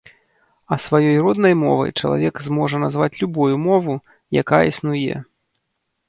[0.75, 3.93] А сваёй роднай мовай чалавек зможа назваць любую мову,
[4.41, 5.21] якая існуе.